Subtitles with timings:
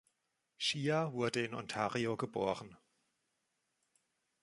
[0.57, 2.75] Shea wurde in Ontario geboren.